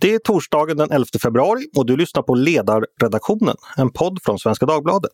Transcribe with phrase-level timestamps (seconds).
[0.00, 4.66] Det är torsdagen den 11 februari och du lyssnar på Ledarredaktionen, en podd från Svenska
[4.66, 5.12] Dagbladet.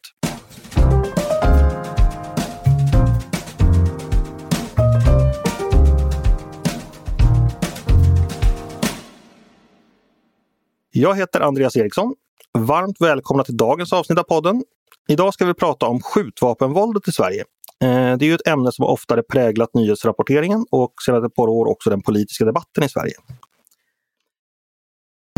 [10.91, 12.15] Jag heter Andreas Eriksson.
[12.59, 14.65] Varmt välkomna till dagens avsnitt av podden.
[15.09, 17.45] Idag ska vi prata om skjutvapenvåldet i Sverige.
[17.83, 21.67] Eh, det är ju ett ämne som oftare präglat nyhetsrapporteringen och sedan ett par år
[21.67, 23.15] också den politiska debatten i Sverige.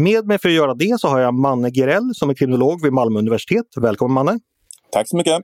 [0.00, 2.92] Med mig för att göra det så har jag Manne Gerell som är kriminolog vid
[2.92, 3.66] Malmö universitet.
[3.76, 4.40] Välkommen Manne!
[4.92, 5.42] Tack så mycket!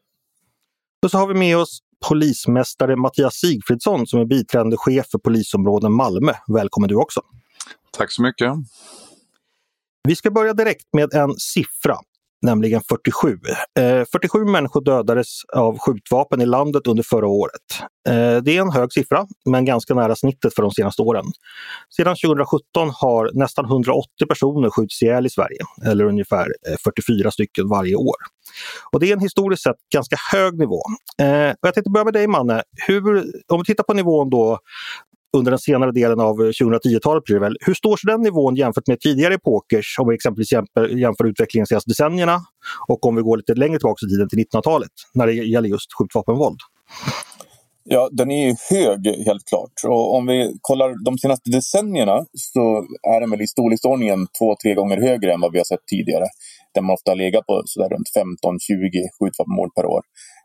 [1.02, 5.92] Och så har vi med oss polismästare Mattias Sigfridsson som är biträdande chef för polisområden
[5.92, 6.32] Malmö.
[6.48, 7.20] Välkommen du också!
[7.90, 8.52] Tack så mycket!
[10.08, 11.96] Vi ska börja direkt med en siffra
[12.44, 13.38] nämligen 47.
[13.78, 17.60] Eh, 47 människor dödades av skjutvapen i landet under förra året.
[18.08, 21.24] Eh, det är en hög siffra, men ganska nära snittet för de senaste åren.
[21.96, 27.68] Sedan 2017 har nästan 180 personer skjutits ihjäl i Sverige, eller ungefär eh, 44 stycken
[27.68, 28.16] varje år.
[28.92, 30.80] Och Det är en historiskt sett ganska hög nivå.
[31.22, 32.62] Eh, jag tänkte börja med dig Manne.
[32.86, 34.58] Hur, om vi tittar på nivån då
[35.34, 37.56] under den senare delen av eh, 2010-talet blir det väl.
[37.60, 41.64] Hur står sig den nivån jämfört med tidigare epokers om vi exempelvis jämför, jämför utvecklingen
[41.64, 42.40] de senaste decennierna
[42.88, 45.92] och om vi går lite längre tillbaka i tiden till 1900-talet när det gäller just
[45.98, 46.58] skjutvapenvåld?
[47.88, 49.72] Ja, den är ju hög helt klart.
[49.86, 54.74] Och om vi kollar de senaste decennierna så är den väl i storleksordningen två, tre
[54.74, 56.26] gånger högre än vad vi har sett tidigare.
[56.74, 60.02] Där man ofta har legat på sådär runt 15-20 skjutvapenmål per år.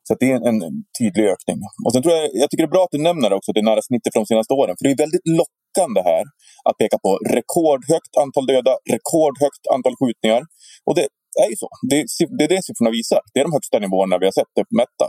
[0.10, 0.60] Så det är en,
[1.00, 1.60] tydlig ökning.
[1.86, 3.82] Och sen tror jag, jag tycker det är bra att du nämner också det nära
[3.90, 4.76] snittet från de senaste åren.
[4.78, 6.24] För det är väldigt lockande här
[6.68, 10.42] att peka på rekordhögt antal döda, rekordhögt antal skjutningar.
[10.88, 11.06] Och det
[11.44, 11.70] är ju så.
[11.90, 11.98] Det,
[12.38, 13.22] det är det siffrorna visar.
[13.32, 15.08] Det är de högsta nivåerna vi har sett uppmätta.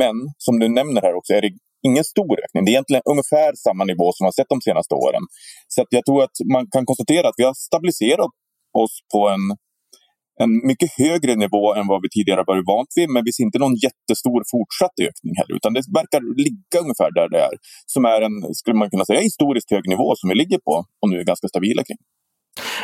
[0.00, 0.16] Men
[0.46, 1.52] som du nämner här också är det
[1.88, 2.62] ingen stor ökning.
[2.64, 5.22] Det är egentligen ungefär samma nivå som vi har sett de senaste åren.
[5.72, 8.32] Så jag tror att man kan konstatera att vi har stabiliserat
[8.82, 9.44] oss på en
[10.42, 13.08] en mycket högre nivå än vad vi tidigare varit vant vid.
[13.14, 15.54] Men vi ser inte någon jättestor fortsatt ökning heller.
[15.58, 17.54] Utan det verkar ligga ungefär där det är.
[17.94, 21.08] Som är en, skulle man kunna säga, historiskt hög nivå som vi ligger på och
[21.10, 22.00] nu är ganska stabila kring.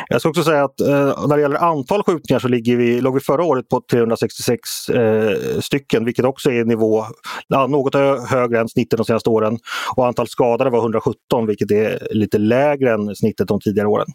[0.07, 3.13] Jag ska också säga att eh, när det gäller antal skjutningar så ligger vi, låg
[3.13, 7.05] vi förra året på 366 eh, stycken vilket också är nivå
[7.47, 7.95] ja, något
[8.29, 9.59] högre än snittet de senaste åren.
[9.95, 14.07] Och antal skadade var 117 vilket är lite lägre än snittet de tidigare åren.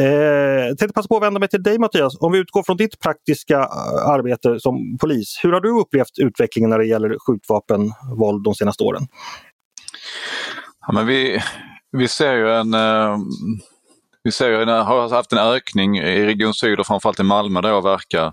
[0.00, 0.06] Eh,
[0.68, 2.16] jag tänkte passa på att vända mig till dig Mattias.
[2.20, 5.40] Om vi utgår från ditt praktiska eh, arbete som polis.
[5.42, 9.02] Hur har du upplevt utvecklingen när det gäller skjutvapenvåld de senaste åren?
[10.86, 11.40] Ja, men vi,
[11.92, 13.18] vi ser ju en eh
[14.24, 17.82] vi ser, har haft en ökning i Region Syd och framförallt i Malmö där jag
[17.82, 18.26] verkar.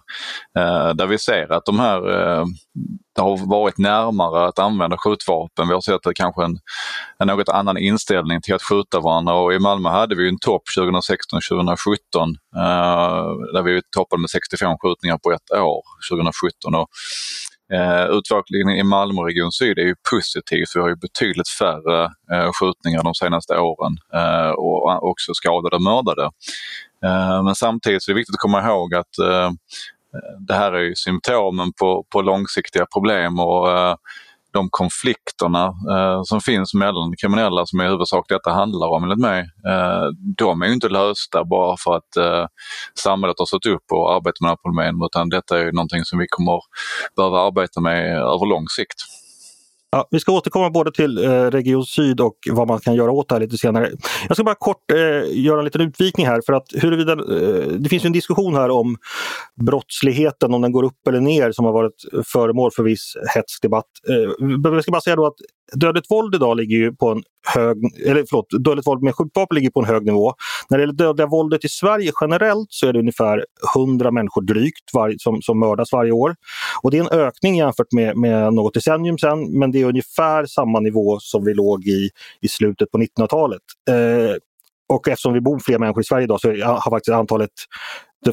[0.58, 2.46] Eh, där vi ser att de här, eh,
[3.16, 5.68] det har varit närmare att använda skjutvapen.
[5.68, 6.58] Vi har sett kanske en,
[7.20, 10.64] en något annan inställning till att skjuta varandra och i Malmö hade vi en topp
[10.78, 10.96] 2016-2017
[12.56, 16.76] eh, där vi toppade med 65 skjutningar på ett år 2017.
[16.76, 16.90] Och
[17.74, 20.66] Eh, utvecklingen i Malmö Region Syd är ju positiv.
[20.76, 25.82] Vi har ju betydligt färre eh, skjutningar de senaste åren eh, och också skadade och
[25.82, 26.24] mördade.
[27.06, 29.52] Eh, men samtidigt är det viktigt att komma ihåg att eh,
[30.48, 33.96] det här är ju symptomen på, på långsiktiga problem och eh,
[34.54, 39.40] de konflikterna eh, som finns mellan kriminella som i huvudsak detta handlar om enligt mig,
[39.68, 40.06] eh,
[40.38, 42.46] de är ju inte lösta bara för att eh,
[43.00, 46.04] samhället har stått upp och arbetat med de här problemen utan detta är ju någonting
[46.04, 46.60] som vi kommer
[47.16, 49.00] behöva arbeta med över lång sikt.
[49.94, 53.30] Ja, vi ska återkomma både till eh, Region Syd och vad man kan göra åt
[53.30, 53.92] det här lite senare.
[54.28, 57.90] Jag ska bara kort eh, göra en liten utvikning här för att huruvida, eh, det
[57.90, 58.98] finns en diskussion här om
[59.66, 63.86] brottsligheten, om den går upp eller ner som har varit föremål för viss hetsk debatt.
[64.10, 65.36] Eh, jag ska bara säga då att
[65.76, 67.24] dödligt våld idag ligger ju på en
[67.56, 70.34] hög, eller förlåt, dödligt våld med skjutvapen ligger på en hög nivå.
[70.70, 73.46] När det gäller dödliga våldet i Sverige generellt så är det ungefär
[73.76, 76.36] 100 människor drygt var, som, som mördas varje år.
[76.84, 80.46] Och det är en ökning jämfört med, med något decennium sedan men det är ungefär
[80.46, 82.10] samma nivå som vi låg i
[82.42, 83.62] i slutet på 1900-talet.
[83.90, 84.36] Eh,
[84.90, 87.52] och eftersom vi bor fler människor i Sverige idag så har faktiskt antalet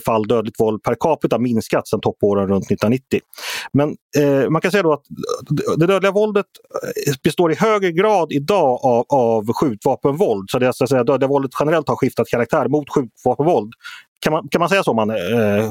[0.04, 3.20] fall dödligt våld per capita minskat sedan toppåren runt 1990.
[3.72, 5.04] Men eh, man kan säga då att
[5.76, 6.46] det dödliga våldet
[7.06, 10.50] eh, består i högre grad idag av, av skjutvapenvåld.
[10.50, 13.72] Så det så att säga, dödliga våldet generellt har skiftat karaktär mot skjutvapenvåld.
[14.20, 15.16] Kan man, kan man säga så man, eh,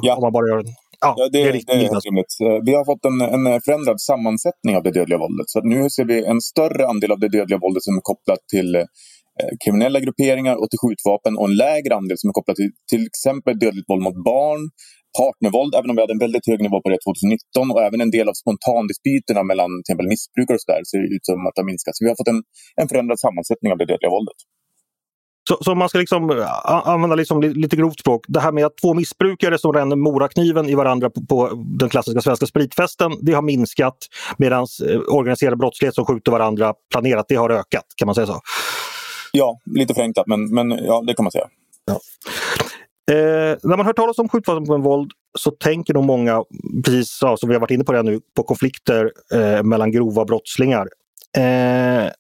[0.02, 0.16] ja.
[0.16, 0.64] om man bara gör
[1.00, 2.36] Ja, ja, det, det, är riktigt, det är rimligt.
[2.66, 5.50] Vi har fått en, en förändrad sammansättning av det dödliga våldet.
[5.50, 8.86] Så nu ser vi en större andel av det dödliga våldet som är kopplat till
[9.40, 13.06] Eh, kriminella grupperingar och till skjutvapen och en lägre andel som är kopplad till till
[13.12, 14.62] exempel dödligt våld mot barn,
[15.20, 18.14] partnervåld, även om vi hade en väldigt hög nivå på det 2019 och även en
[18.18, 21.94] del av spontandispyterna mellan till exempel missbrukare och sådär ser ut som att ha minskat.
[21.96, 22.42] Så vi har fått en,
[22.82, 24.40] en förändrad sammansättning av det dödliga våldet.
[25.48, 28.26] Så, så man ska liksom eh, använda liksom lite grovt språk.
[28.28, 32.22] Det här med att två missbrukare som ränner morakniven i varandra på, på, den klassiska
[32.22, 33.98] svenska spritfesten, det har minskat
[34.38, 37.86] medan eh, organiserad brottslighet som skjuter varandra planerat, det har ökat.
[37.98, 38.42] Kan man säga så?
[39.32, 41.48] Ja, lite förenklat, men, men ja, det kan man säga.
[41.86, 42.00] Ja.
[43.12, 46.44] Eh, när man hör talas om skjutvapenvåld så tänker nog många,
[46.86, 50.88] precis som vi har varit inne på det nu, på konflikter eh, mellan grova brottslingar.
[51.38, 52.12] Eh,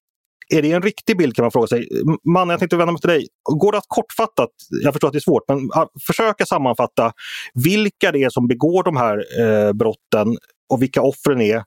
[0.49, 1.87] är det en riktig bild kan man fråga sig.
[2.23, 3.27] Manne, jag tänkte vända mig till dig.
[3.43, 4.49] Går det att kortfattat,
[4.83, 7.11] jag förstår att det är svårt, men ah, försöka sammanfatta
[7.53, 10.37] vilka det är som begår de här eh, brotten
[10.69, 11.63] och vilka offren är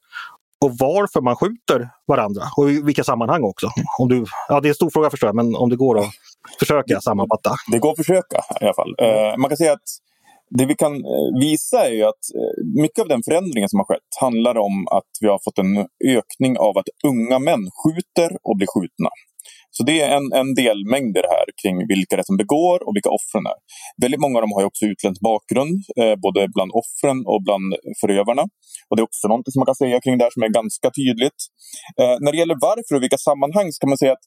[0.64, 3.68] och varför man skjuter varandra och i vilka sammanhang också.
[3.98, 6.10] Om du, ja, det är en stor fråga förstår jag, men om det går att
[6.58, 7.54] försöka sammanfatta.
[7.72, 8.94] Det går att försöka i alla fall.
[8.98, 9.88] Eh, man kan säga att
[10.50, 14.10] det vi kan eh, visa är att eh, mycket av den förändringen som har skett
[14.20, 15.86] handlar om att vi har fått en
[16.16, 19.08] ökning av att unga män skjuter och blir skjutna.
[19.76, 22.76] Så det är en, en delmängd i det här kring vilka det är som begår
[22.86, 23.58] och vilka offren är.
[24.02, 27.66] Väldigt många av dem har också utländsk bakgrund, eh, både bland offren och bland
[28.00, 28.44] förövarna.
[28.88, 30.88] Och Det är också något som man kan säga kring det här som är ganska
[30.98, 31.40] tydligt.
[32.00, 34.26] Eh, när det gäller varför och vilka sammanhang så kan man säga att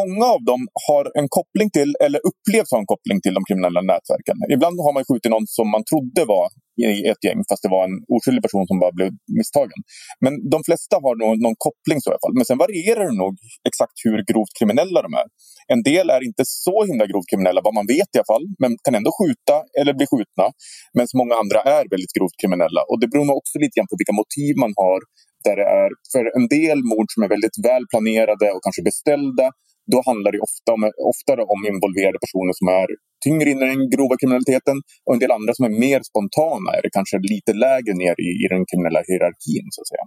[0.00, 3.80] Många av dem har en koppling till, eller upplevs ha en koppling till de kriminella
[3.92, 4.36] nätverken.
[4.54, 6.48] Ibland har man skjutit någon som man trodde var
[6.92, 9.80] i ett gäng fast det var en oskyldig person som bara blev misstagen.
[10.24, 12.36] Men de flesta har nog någon koppling så i alla fall.
[12.38, 13.34] Men sen varierar det nog
[13.68, 15.28] exakt hur grovt kriminella de är.
[15.74, 18.70] En del är inte så himla grovt kriminella, vad man vet i alla fall, men
[18.84, 20.46] kan ändå skjuta eller bli skjutna.
[20.94, 22.80] Medan många andra är väldigt grovt kriminella.
[22.90, 25.00] Och det beror nog också lite grann på vilka motiv man har
[25.46, 29.46] där det är för en del mord som är väldigt väl planerade och kanske beställda
[29.92, 32.86] då handlar det ofta om, oftare om involverade personer som är
[33.26, 36.88] tyngre in i den grova kriminaliteten och en del andra som är mer spontana är
[36.98, 39.66] kanske lite lägre ner i, i den kriminella hierarkin.
[39.74, 40.06] så att säga.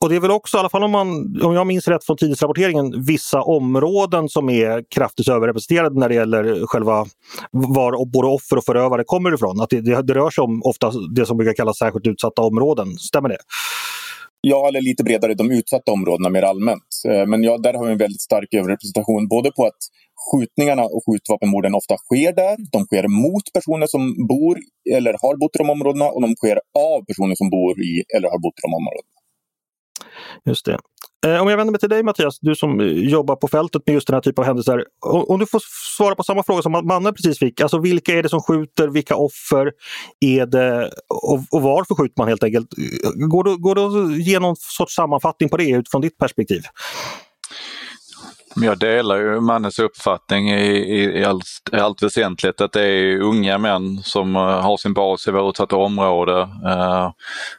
[0.00, 1.08] Och det är väl också, i alla fall om, man,
[1.42, 6.66] om jag minns rätt från tidningsrapporteringen, vissa områden som är kraftigt överrepresenterade när det gäller
[6.66, 7.06] själva
[7.50, 9.60] var både offer och förövare kommer ifrån.
[9.60, 12.96] Att det, det, det rör sig om ofta det som brukar kallas särskilt utsatta områden.
[12.98, 13.38] Stämmer det?
[14.44, 16.90] Ja, eller lite bredare de utsatta områdena mer allmänt.
[17.08, 19.28] Eh, men ja, där har vi en väldigt stark överrepresentation.
[19.28, 19.82] Både på att
[20.24, 22.56] skjutningarna och skjutvapenmorden ofta sker där.
[22.72, 24.58] De sker mot personer som bor
[24.96, 26.58] eller har bott i de områdena och de sker
[26.90, 29.16] av personer som bor i eller har bott i de områdena.
[30.44, 30.78] Just det.
[31.26, 33.94] Eh, om jag vänder mig till dig Mattias, du som eh, jobbar på fältet med
[33.94, 34.84] just den här typen av händelser.
[35.00, 35.62] Om du får
[35.96, 37.60] svara på samma fråga som Manne precis fick.
[37.60, 38.88] Alltså vilka är det som skjuter?
[38.88, 39.72] Vilka offer
[40.20, 40.90] är det?
[41.08, 42.68] Och, och varför skjuter man helt enkelt?
[43.30, 46.62] Går det, går det att ge någon sorts sammanfattning på det utifrån ditt perspektiv?
[48.56, 53.20] Jag delar ju mannens uppfattning i, i, i, allt, i allt väsentligt att det är
[53.20, 57.10] unga män som eh, har sin bas i vårt utsatta område eh,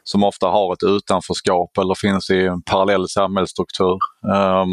[0.02, 3.98] som ofta har ett utanförskap eller finns i en parallell samhällsstruktur.
[4.32, 4.64] Eh,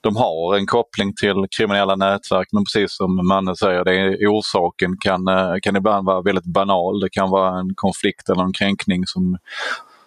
[0.00, 4.96] de har en koppling till kriminella nätverk men precis som Manne säger, det är, orsaken
[5.00, 7.00] kan, eh, kan ibland vara väldigt banal.
[7.00, 9.38] Det kan vara en konflikt eller en kränkning som,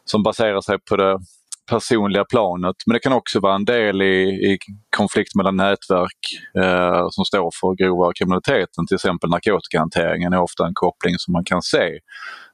[0.05, 1.19] som baserar sig på det
[1.71, 2.75] personliga planet.
[2.85, 4.57] Men det kan också vara en del i, i
[4.97, 6.19] konflikt mellan nätverk
[6.57, 8.87] eh, som står för grova kriminaliteten.
[8.87, 11.99] Till exempel narkotikahanteringen är ofta en koppling som man kan se.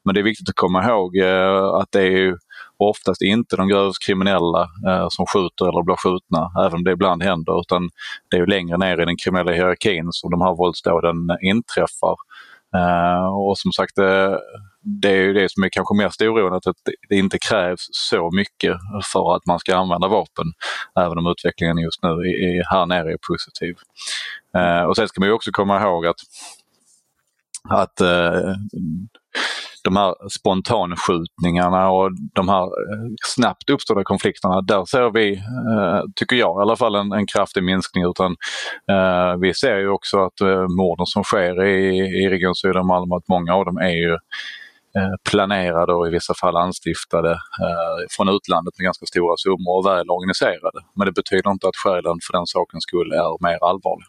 [0.05, 2.35] Men det är viktigt att komma ihåg eh, att det är
[2.77, 7.23] oftast inte de grövst kriminella eh, som skjuter eller blir skjutna, även om det ibland
[7.23, 7.89] händer, utan
[8.31, 12.15] det är längre ner i den kriminella hierarkin som de här våldsdåden inträffar.
[12.75, 14.35] Eh, och som sagt, eh,
[14.83, 16.75] det, är ju det som är kanske mest oroande, att
[17.09, 18.75] det inte krävs så mycket
[19.13, 20.45] för att man ska använda vapen.
[20.99, 23.75] Även om utvecklingen just nu är, här nere är positiv.
[24.57, 26.19] Eh, och sen ska man ju också komma ihåg att,
[27.69, 28.53] att eh,
[29.83, 35.41] de här spontanskjutningarna och de här eh, snabbt uppstådda konflikterna, där ser vi,
[36.15, 38.03] tycker jag i alla fall, en, en kraftig minskning.
[38.03, 38.35] Utan
[39.41, 40.41] vi ser ju också att
[40.77, 44.17] morden som sker i, i Region Syd och Malmö, att många av dem är ju
[44.97, 49.85] Eh, planerade och i vissa fall anstiftade eh, från utlandet med ganska stora summor och
[49.85, 50.79] väl organiserade.
[50.95, 54.07] Men det betyder inte att skälen för den sakens skull är mer allvarliga.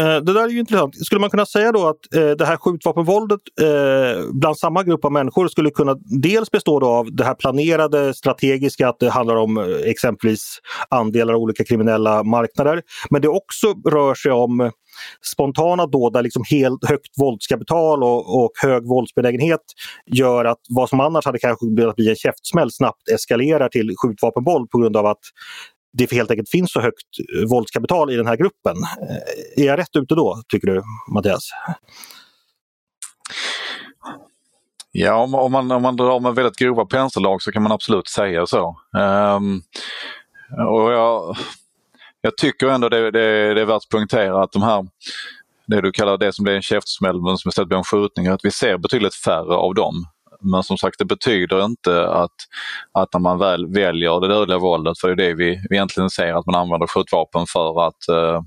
[0.00, 1.06] Eh, det där är ju intressant.
[1.06, 5.12] Skulle man kunna säga då att eh, det här skjutvapenvåldet eh, bland samma grupp av
[5.12, 10.58] människor skulle kunna dels bestå av det här planerade strategiska, att det handlar om exempelvis
[10.88, 12.82] andelar av olika kriminella marknader.
[13.10, 14.70] Men det också rör sig om
[15.32, 19.60] spontana dåd där liksom helt högt våldskapital och, och hög våldsbenägenhet
[20.06, 24.78] gör att vad som annars hade kanske bli en käftsmäll snabbt eskalerar till skjutvapenvåld på
[24.78, 25.20] grund av att
[25.92, 28.76] det helt enkelt finns så högt eh, våldskapital i den här gruppen.
[28.76, 30.82] Eh, är jag rätt ute då, tycker du
[31.14, 31.48] Mattias?
[34.96, 38.08] Ja, om, om, man, om man drar med väldigt grova penseldrag så kan man absolut
[38.08, 38.76] säga så.
[39.36, 39.62] Um,
[40.68, 41.36] och jag,
[42.24, 44.86] jag tycker ändå det, det, det är värt att poängtera att de här
[45.66, 48.44] det du kallar det som blir en käftsmäll men som istället blir en skjutning, att
[48.44, 49.94] vi ser betydligt färre av dem.
[50.40, 52.34] Men som sagt det betyder inte att,
[52.92, 56.10] att när man väl väljer det dödliga våldet, för det är det vi, vi egentligen
[56.10, 58.42] ser att man använder skjutvapen för att eh,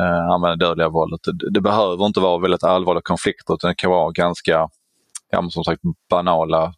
[0.00, 1.20] eh, använda det dödliga våldet.
[1.22, 4.68] Det, det, behöver inte vara väldigt allvarliga konflikter utan det kan vara ganska
[5.30, 6.74] ja, som sagt banala,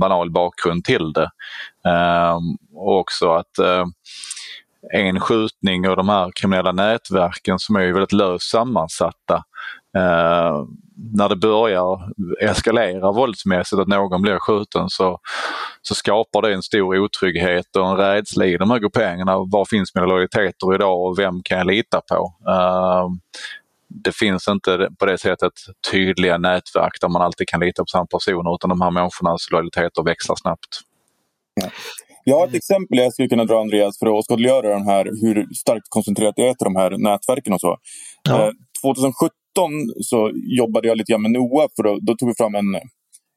[0.00, 1.30] banal bakgrund till det.
[1.86, 2.38] Eh,
[2.74, 3.84] och också att eh,
[4.92, 9.44] en skjutning och de här kriminella nätverken som är väldigt löst sammansatta.
[9.96, 10.64] Eh,
[11.14, 12.10] när det börjar
[12.40, 15.20] eskalera våldsmässigt, att någon blir skjuten, så,
[15.82, 19.38] så skapar det en stor otrygghet och en rädsla i de här grupperingarna.
[19.38, 22.34] Var finns mina lojaliteter idag och vem kan jag lita på?
[22.48, 23.08] Eh,
[23.88, 25.52] det finns inte på det sättet
[25.90, 30.02] tydliga nätverk där man alltid kan lita på samma personer utan de här människornas lojaliteter
[30.02, 30.80] växlar snabbt.
[31.54, 31.68] Ja.
[32.24, 35.54] Jag har ett exempel jag skulle kunna dra Andreas för att åskådliggöra de här, hur
[35.54, 37.76] starkt koncentrerat det är till de här nätverken och så.
[38.28, 38.46] Ja.
[38.46, 38.52] Eh,
[38.82, 39.22] 2017
[40.00, 42.68] så jobbade jag lite grann med NOA för att, då tog vi fram en,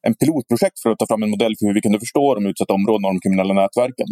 [0.08, 2.74] en pilotprojekt för att ta fram en modell för hur vi kunde förstå de utsatta
[2.74, 4.10] områdena och de kriminella nätverken.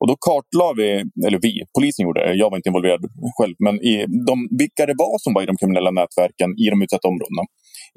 [0.00, 0.88] Och då kartlade vi,
[1.26, 3.02] eller vi, polisen gjorde det, jag var inte involverad
[3.36, 3.94] själv, men i
[4.28, 7.42] de, vilka det var som var i de kriminella nätverken i de utsatta områdena.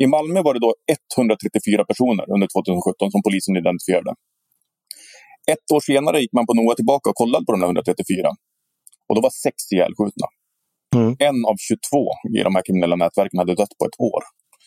[0.03, 0.71] I Malmö var det då
[1.17, 4.11] 134 personer under 2017 som polisen identifierade.
[5.53, 8.29] Ett år senare gick man på NOA tillbaka och kollade på de 134.
[9.08, 10.27] Och då var sex ihjälskjutna.
[10.96, 11.12] Mm.
[11.19, 14.22] En av 22 i de här kriminella nätverken hade dött på ett år.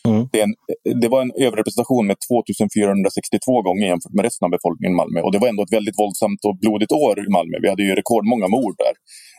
[0.07, 0.23] Mm.
[0.31, 0.53] Det, en,
[1.01, 5.19] det, var en överrepresentation med 2462 gånger jämfört med resten av befolkningen i Malmö.
[5.25, 7.55] Och det var ändå ett väldigt våldsamt och blodigt år i Malmö.
[7.63, 8.95] Vi hade ju rekordmånga mord där.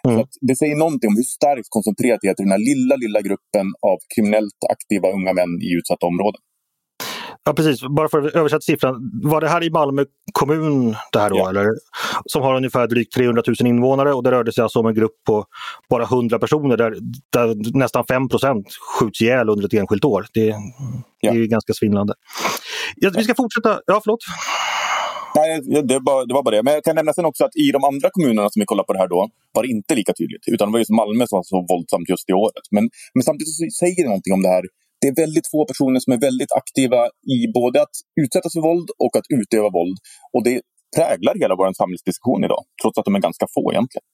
[0.07, 0.14] Mm.
[0.19, 3.21] Så det säger någonting om hur starkt koncentrerat det är till den här lilla, lilla
[3.29, 6.41] gruppen av kriminellt aktiva unga män i utsatta områden.
[7.47, 9.11] Ja precis, bara för att översätta siffran.
[9.23, 11.37] Var det här i Malmö kommun det här då?
[11.37, 11.51] Ja.
[11.51, 11.67] Eller?
[12.27, 15.25] Som har ungefär drygt 300 000 invånare och det rörde sig alltså om en grupp
[15.27, 15.45] på
[15.91, 16.97] bara 100 personer där,
[17.33, 18.29] där nästan 5
[18.99, 20.27] skjuts ihjäl under ett enskilt år.
[20.35, 20.55] Det,
[21.21, 21.33] ja.
[21.33, 22.15] det är ganska svindlande.
[22.97, 23.81] Ja, vi ska fortsätta.
[23.87, 24.21] Ja, förlåt.
[25.35, 26.63] Nej, det var, det var bara det.
[26.63, 28.93] Men jag kan nämna sen också att i de andra kommunerna som vi kollade på
[28.93, 30.45] det här då var det inte lika tydligt.
[30.47, 32.65] Utan det var just Malmö som var så våldsamt just i året.
[32.71, 32.85] Men,
[33.15, 34.65] men samtidigt så säger det någonting om det här
[35.05, 37.01] det är väldigt få personer som är väldigt aktiva
[37.37, 39.99] i både att utsättas för våld och att utöva våld.
[40.35, 40.61] Och det
[40.97, 44.07] präglar hela vår samhällsdiskussion idag, trots att de är ganska få egentligen.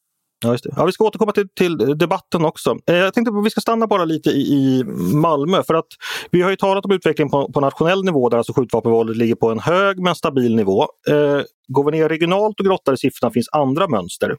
[0.45, 0.71] Ja, just det.
[0.77, 2.77] Ja, vi ska återkomma till, till debatten också.
[2.87, 5.87] Eh, jag tänkte att vi ska stanna bara lite i, i Malmö för att
[6.31, 9.51] vi har ju talat om utvecklingen på, på nationell nivå där alltså skjutvapenvåldet ligger på
[9.51, 10.83] en hög men stabil nivå.
[11.09, 14.37] Eh, går vi ner regionalt och grottar i siffrorna finns andra mönster.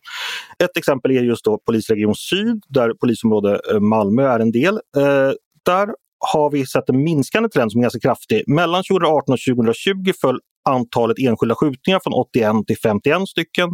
[0.63, 4.73] Ett exempel är just då polisregion Syd där polisområde eh, Malmö är en del.
[4.73, 5.31] Eh,
[5.65, 5.89] där
[6.33, 8.43] har vi sett en minskande trend som är ganska kraftig.
[8.47, 13.69] Mellan 2018 och 2020 föll antalet enskilda skjutningar från 81 till 51 stycken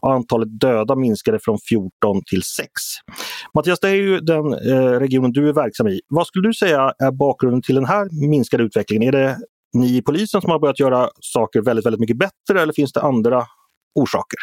[0.00, 1.90] och antalet döda minskade från 14
[2.30, 2.68] till 6.
[3.54, 6.00] Mattias, det är ju den eh, regionen du är verksam i.
[6.08, 9.08] Vad skulle du säga är bakgrunden till den här minskade utvecklingen?
[9.08, 9.36] Är det
[9.74, 13.00] ni i polisen som har börjat göra saker väldigt, väldigt mycket bättre eller finns det
[13.00, 13.46] andra
[13.94, 14.38] orsaker?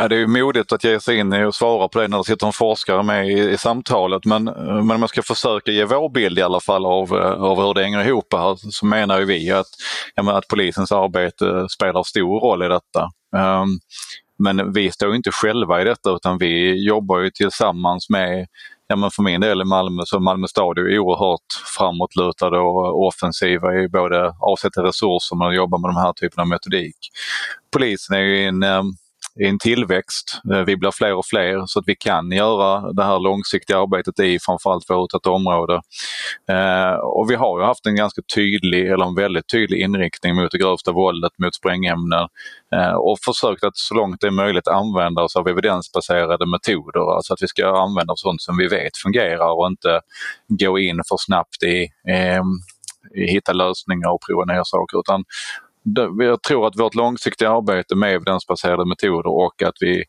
[0.00, 2.46] Ja, det är modigt att ge sig in och svara på det när det sitter
[2.46, 6.38] en forskare med i, i samtalet men, men om jag ska försöka ge vår bild
[6.38, 9.66] i alla fall av, eh, av hur det hänger ihop här så menar vi att,
[10.16, 13.10] menar, att polisens arbete spelar stor roll i detta.
[13.36, 13.78] Um,
[14.38, 18.46] men vi står inte själva i detta utan vi jobbar ju tillsammans med
[18.90, 23.74] Ja, men för min del i Malmö så Malmö stad är oerhört framåtlutade och offensiva
[23.74, 26.96] i både avsätta resurser men jobba med de här typen av metodik.
[27.72, 28.84] Polisen är ju en ehm,
[29.40, 30.40] i en tillväxt.
[30.52, 34.20] Eh, vi blir fler och fler så att vi kan göra det här långsiktiga arbetet
[34.20, 35.80] i framförallt vårt område.
[36.50, 40.50] Eh, och vi har ju haft en ganska tydlig, eller en väldigt tydlig inriktning mot
[40.50, 42.28] det grövsta våldet, mot sprängämnen
[42.74, 47.16] eh, och försökt att så långt det är möjligt använda oss av evidensbaserade metoder.
[47.16, 50.00] Alltså att vi ska använda sånt som vi vet fungerar och inte
[50.48, 52.42] gå in för snabbt i eh,
[53.14, 55.24] hitta lösningar och prova nya saker utan
[56.18, 60.04] jag tror att vårt långsiktiga arbete med evidensbaserade metoder och att vi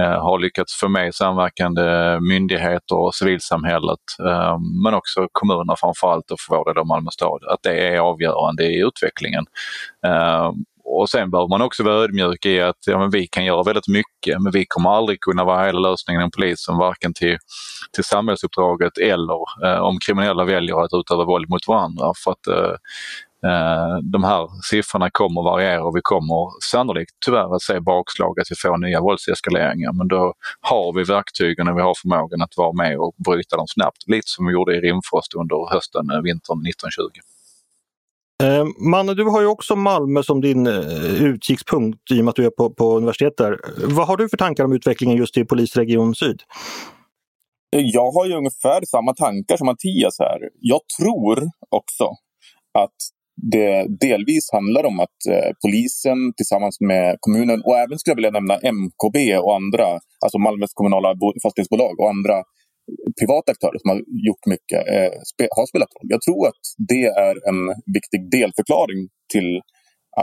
[0.00, 6.40] eh, har lyckats få med samverkande myndigheter och civilsamhället eh, men också kommunerna framförallt och
[6.40, 9.44] för vår del Malmö stad, att det är avgörande i utvecklingen.
[10.06, 10.52] Eh,
[10.86, 13.88] och sen behöver man också vara ödmjuk i att ja, men vi kan göra väldigt
[13.88, 17.38] mycket men vi kommer aldrig kunna vara hela lösningen inom polisen varken till,
[17.92, 22.12] till samhällsuppdraget eller eh, om kriminella väljer att utöva våld mot varandra.
[22.24, 22.76] För att Eh,
[24.02, 28.56] de här siffrorna kommer variera och vi kommer sannolikt tyvärr att se bakslag, att vi
[28.56, 29.92] får nya våldseskaleringar.
[29.92, 33.66] Men då har vi verktygen och vi har förmågan att vara med och bryta dem
[33.68, 33.98] snabbt.
[34.06, 37.34] Lite som vi gjorde i Rimfrost under hösten, eh, vintern 1920.
[38.42, 42.36] Eh, Manne, du har ju också Malmö som din eh, utkikspunkt i och med att
[42.36, 43.60] du är på, på universitet där.
[43.76, 46.42] Vad har du för tankar om utvecklingen just i Polisregion Syd?
[47.76, 50.38] Jag har ju ungefär samma tankar som Mattias här.
[50.60, 52.04] Jag tror också
[52.78, 52.96] att
[53.36, 58.38] det delvis handlar om att eh, polisen tillsammans med kommunen och även skulle jag vilja
[58.38, 59.86] nämna MKB och andra,
[60.24, 61.08] alltså Malmös kommunala
[61.42, 62.36] fastighetsbolag och andra
[63.20, 63.98] privata aktörer som har
[64.28, 66.08] gjort mycket, eh, spe, har spelat roll.
[66.14, 67.60] Jag tror att det är en
[67.98, 69.00] viktig delförklaring
[69.32, 69.50] till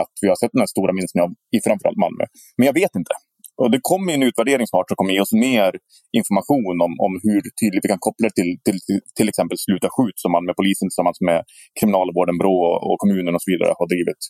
[0.00, 2.24] att vi har sett den här stora minskningen i framförallt Malmö.
[2.56, 3.14] Men jag vet inte.
[3.60, 5.70] Och det kommer en utvärdering snart som kommer ge oss mer
[6.20, 8.78] information om, om hur tydligt vi kan koppla det till, till,
[9.18, 11.38] till, exempel Sluta skjut som Malmöpolisen tillsammans med
[11.78, 14.22] Kriminalvården, Brå och, och kommunen och så vidare har drivit.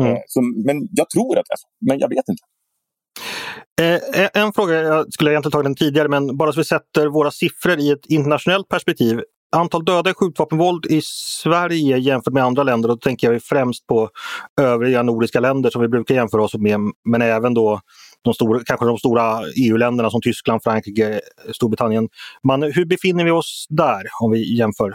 [0.00, 0.12] Mm.
[0.12, 2.44] Eh, så, men jag tror att det är så, men jag vet inte.
[3.80, 7.30] Eh, en fråga, jag skulle egentligen tagit den tidigare, men bara så vi sätter våra
[7.30, 9.20] siffror i ett internationellt perspektiv.
[9.56, 14.10] Antal döda i skjutvapenvåld i Sverige jämfört med andra länder, då tänker jag främst på
[14.60, 17.80] övriga nordiska länder som vi brukar jämföra oss med, men även då
[18.24, 21.20] de stora, kanske de stora EU-länderna som Tyskland, Frankrike,
[21.52, 22.08] Storbritannien.
[22.42, 24.92] Men hur befinner vi oss där om vi jämför?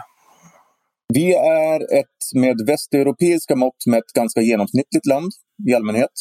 [1.14, 5.32] Vi är ett med västeuropeiska mått med ett ganska genomsnittligt land
[5.68, 6.16] i allmänhet.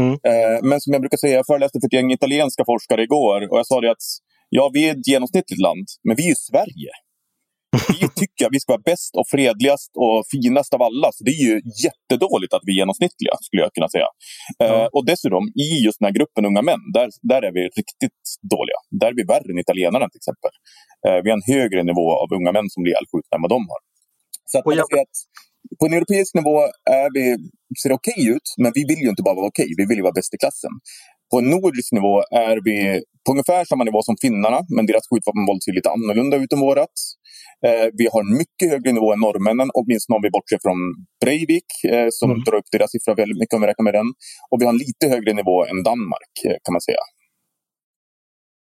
[0.00, 0.12] Mm.
[0.12, 3.58] Eh, men som jag brukar säga, jag föreläste för ett gäng italienska forskare igår och
[3.58, 4.04] jag sa det att
[4.48, 6.90] ja, vi är ett genomsnittligt land, men vi är Sverige.
[7.72, 11.08] Vi tycker att vi ska vara bäst och fredligast och finast av alla.
[11.16, 11.54] Så det är ju
[11.86, 14.08] jättedåligt att vi är genomsnittliga, skulle jag kunna säga.
[14.64, 14.72] Mm.
[14.72, 18.22] Uh, och dessutom, i just den här gruppen unga män, där, där är vi riktigt
[18.54, 18.78] dåliga.
[19.00, 20.52] Där är vi värre än italienarna till exempel.
[21.06, 23.60] Uh, vi har en högre nivå av unga män som blir ihjälskjutna än vad de
[23.72, 23.80] har.
[24.50, 24.88] Så att, jag...
[25.04, 25.16] att
[25.78, 26.56] på en europeisk nivå
[27.02, 27.24] är vi,
[27.80, 29.84] ser det okej okay ut, men vi vill ju inte bara vara okej, okay, vi
[29.88, 30.72] vill ju vara bäst i klassen.
[31.30, 32.14] På en nordisk nivå
[32.48, 32.76] är vi
[33.24, 36.96] på ungefär samma nivå som finnarna, men deras skjutvapenvåld ser lite annorlunda ut än vårat.
[37.66, 40.78] Eh, vi har en mycket högre nivå än norrmännen, åtminstone om vi bortser från
[41.22, 42.42] Breivik eh, som mm.
[42.44, 44.08] drar upp deras siffra väldigt mycket om vi räknar med den.
[44.50, 47.02] Och vi har en lite högre nivå än Danmark eh, kan man säga.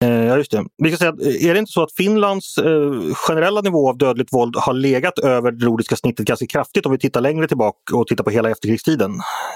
[0.03, 0.65] Eh, ja, just det.
[0.83, 4.33] Vi ska säga, eh, är det inte så att Finlands eh, generella nivå av dödligt
[4.33, 8.07] våld har legat över det nordiska snittet ganska kraftigt om vi tittar längre tillbaka och
[8.07, 9.11] tittar på hela efterkrigstiden?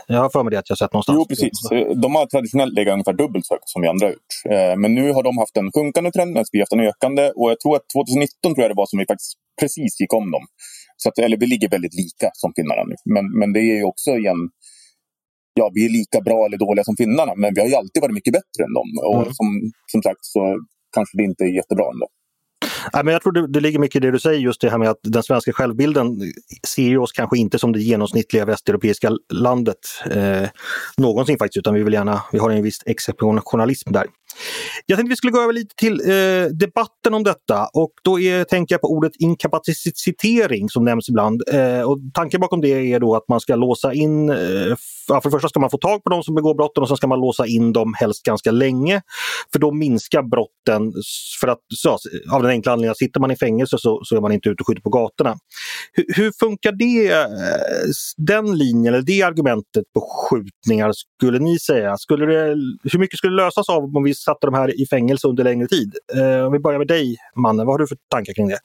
[0.08, 1.16] Jag har för mig det att jag sett någonstans.
[1.20, 1.72] Jo, precis.
[1.72, 4.34] Eh, de har traditionellt legat ungefär dubbelt så högt som vi andra har gjort.
[4.50, 7.32] Eh, men nu har de haft en sjunkande trend medan vi har haft en ökande.
[7.36, 10.32] Och jag tror att 2019 tror jag det var som vi faktiskt precis gick om
[10.32, 10.44] dem.
[10.98, 12.96] Så att, eller vi ligger väldigt lika som finnarna nu.
[13.16, 14.42] Men, men det är ju också igen
[15.54, 18.14] ja, vi är lika bra eller dåliga som finnarna, men vi har ju alltid varit
[18.14, 18.90] mycket bättre än dem.
[19.10, 19.34] Och mm.
[19.34, 19.48] som,
[19.92, 20.60] som sagt så
[20.96, 22.08] kanske det inte är jättebra ändå.
[22.94, 24.78] Nej, men jag tror det, det ligger mycket i det du säger, just det här
[24.78, 26.22] med att den svenska självbilden
[26.68, 29.78] ser oss kanske inte som det genomsnittliga västeuropeiska landet
[30.12, 30.50] eh,
[30.98, 34.06] någonsin faktiskt, utan vi vill gärna, vi har en viss exceptionalism där.
[34.86, 38.44] Jag tänkte vi skulle gå över lite till eh, debatten om detta och då är,
[38.44, 41.42] tänker jag på ordet inkapacitering som nämns ibland.
[41.54, 44.36] Eh, och tanken bakom det är då att man ska låsa in, eh,
[45.08, 47.08] för det första ska man få tag på de som begår brotten och sen ska
[47.08, 49.02] man låsa in dem helst ganska länge.
[49.52, 50.94] För då minskar brotten,
[51.42, 51.98] för att, så,
[52.34, 54.62] av den enkla anledningen att sitter man i fängelse så, så är man inte ute
[54.62, 55.38] och skjuter på gatorna.
[55.94, 57.26] Hur, hur funkar det, eh,
[58.18, 61.98] den linjen eller det argumentet på skjutningar skulle ni säga?
[61.98, 62.56] Skulle det,
[62.92, 65.96] hur mycket skulle lösas av om vi satte de här i fängelse under längre tid.
[66.18, 68.60] Eh, om vi börjar med dig, mannen, vad har du för tankar kring det?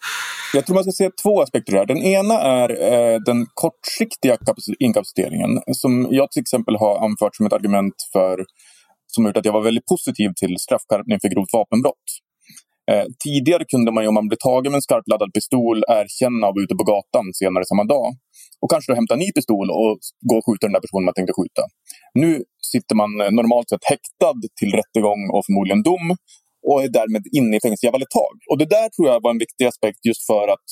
[0.55, 1.87] Jag tror man ska se två aspekter här.
[1.87, 4.37] Den ena är eh, den kortsiktiga
[4.79, 8.45] inkapaciteringen som jag till exempel har anfört som ett argument för
[9.07, 12.07] som gjort att jag var väldigt positiv till straffskärpning för grovt vapenbrott.
[12.91, 16.55] Eh, tidigare kunde man ju om man blev tagen med en skarpladdad pistol erkänna och
[16.55, 18.07] vara ute på gatan senare samma dag.
[18.61, 19.95] Och kanske då hämta en ny pistol och
[20.29, 21.63] gå och skjuta den där personen man tänkte skjuta.
[22.23, 22.31] Nu
[22.73, 26.07] sitter man eh, normalt sett häktad till rättegång och förmodligen dom
[26.69, 28.37] och är därmed inne i fängelse ett tag.
[28.51, 30.67] Och det där tror jag var en viktig aspekt just för att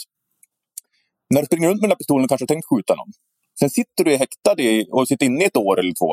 [1.33, 3.13] när du springer runt med den där pistolen och kanske tänkt skjuta någon.
[3.61, 6.11] Sen sitter du häktad i, och sitter inne i ett år eller två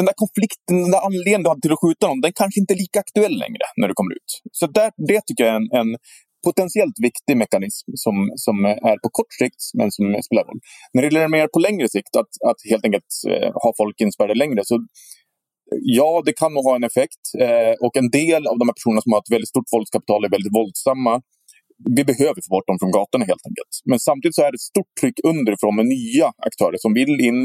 [0.00, 2.72] den där konflikten, den där anledningen du hade till att skjuta någon, den kanske inte
[2.76, 4.30] är lika aktuell längre när du kommer ut.
[4.58, 5.90] Så där, det tycker jag är en, en
[6.46, 8.56] potentiellt viktig mekanism som, som
[8.90, 10.60] är på kort sikt, men som spelar roll.
[10.92, 14.38] När det gäller mer på längre sikt, att, att helt enkelt eh, ha folk inspärrade
[14.42, 14.76] längre, så
[15.98, 17.24] ja, det kan nog ha en effekt.
[17.44, 20.30] Eh, och en del av de här personerna som har ett väldigt stort våldskapital är
[20.36, 21.14] väldigt våldsamma
[21.96, 23.72] vi behöver få bort dem från gatorna helt enkelt.
[23.90, 27.40] Men samtidigt så är det ett stort tryck underifrån med nya aktörer som vill in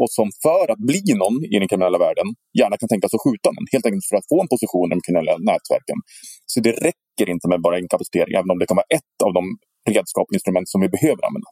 [0.00, 2.28] och som för att bli någon i den kriminella världen
[2.60, 3.66] gärna kan tänka sig att skjuta någon.
[3.74, 5.98] Helt enkelt för att få en position i de kriminella nätverken.
[6.52, 9.42] Så det räcker inte med bara inkapacitering, även om det kan vara ett av de
[9.94, 11.50] redskap och instrument som vi behöver använda.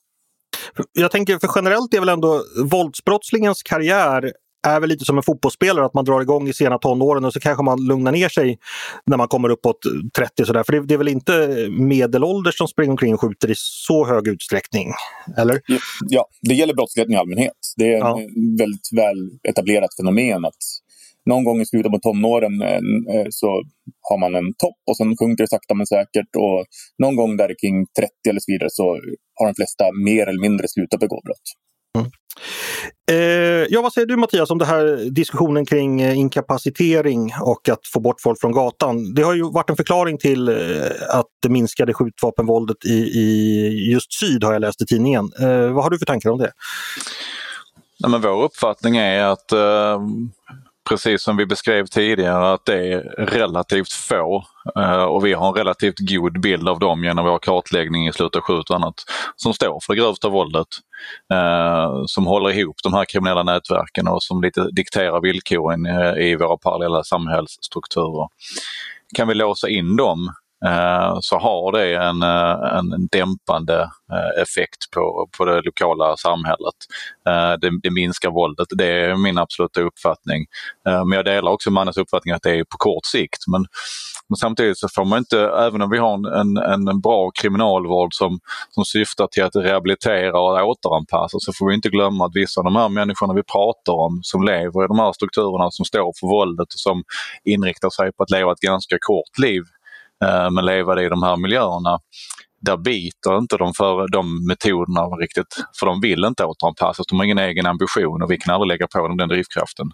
[0.92, 2.42] Jag tänker, för generellt är väl ändå
[2.74, 4.32] våldsbrottslingens karriär
[4.66, 7.40] är väl lite som en fotbollsspelare, att man drar igång i sena tonåren och så
[7.40, 8.58] kanske man lugnar ner sig
[9.06, 9.78] när man kommer uppåt
[10.16, 10.62] 30 sådär.
[10.62, 14.28] För det, det är väl inte medelålders som springer omkring och skjuter i så hög
[14.28, 14.92] utsträckning?
[15.38, 15.60] Eller?
[16.08, 17.52] Ja, det gäller brottsligheten i allmänhet.
[17.76, 18.20] Det är ja.
[18.20, 18.28] ett
[18.60, 20.62] väldigt väl etablerat fenomen att
[21.26, 23.46] någon gång i slutet på tonåren eh, så
[24.08, 26.36] har man en topp och sen sjunker det sakta men säkert.
[26.36, 26.64] Och
[26.98, 28.84] någon gång där kring 30 eller så vidare så
[29.34, 31.46] har de flesta mer eller mindre slutat begå brott.
[31.98, 32.10] Mm.
[33.10, 37.86] Eh, ja, vad säger du Mattias om det här diskussionen kring eh, inkapacitering och att
[37.92, 39.14] få bort folk från gatan?
[39.14, 40.54] Det har ju varit en förklaring till eh,
[41.08, 45.30] att det minskade skjutvapenvåldet i, i just syd har jag läst i tidningen.
[45.40, 46.52] Eh, vad har du för tankar om det?
[48.00, 50.00] Nej, men vår uppfattning är att eh,
[50.88, 54.44] precis som vi beskrev tidigare att det är relativt få
[54.76, 58.40] eh, och vi har en relativt god bild av dem genom vår kartläggning i Sluta
[58.40, 58.94] skjut och annat
[59.36, 60.66] som står för det grövsta våldet.
[61.32, 66.36] Eh, som håller ihop de här kriminella nätverken och som lite dikterar villkoren eh, i
[66.36, 68.28] våra parallella samhällsstrukturer.
[69.16, 70.32] Kan vi låsa in dem
[70.64, 76.74] Eh, så har det en, eh, en dämpande eh, effekt på, på det lokala samhället.
[77.60, 80.46] Det, det minskar våldet, det är min absoluta uppfattning.
[80.84, 83.44] Men jag delar också mannens uppfattning att det är på kort sikt.
[83.46, 83.66] Men,
[84.28, 88.14] men samtidigt så får man inte, även om vi har en, en, en bra kriminalvård
[88.14, 88.40] som,
[88.70, 92.64] som syftar till att rehabilitera och återanpassa så får vi inte glömma att vissa av
[92.64, 96.26] de här människorna vi pratar om som lever i de här strukturerna som står för
[96.26, 97.04] våldet och som
[97.44, 99.62] inriktar sig på att leva ett ganska kort liv
[100.24, 101.98] Eh, men leva i de här miljöerna
[102.60, 107.24] där biter inte de för de metoderna riktigt, för de vill inte återanpassas, de har
[107.24, 109.86] ingen egen ambition och vi kan aldrig lägga på dem den drivkraften.